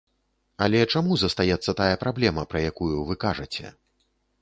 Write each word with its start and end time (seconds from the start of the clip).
Але 0.65 0.79
чаму 0.93 1.17
застаецца 1.25 1.71
тая 1.83 1.95
праблема, 2.07 2.49
пра 2.55 2.67
якую 2.73 2.93
вы 3.11 3.23
кажаце? 3.29 3.67